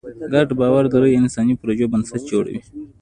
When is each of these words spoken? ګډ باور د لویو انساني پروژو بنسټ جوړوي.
ګډ 0.33 0.47
باور 0.59 0.83
د 0.89 0.93
لویو 1.01 1.19
انساني 1.21 1.53
پروژو 1.61 1.91
بنسټ 1.93 2.21
جوړوي. 2.31 2.61